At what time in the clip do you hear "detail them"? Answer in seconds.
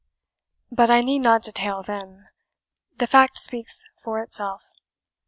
1.43-2.27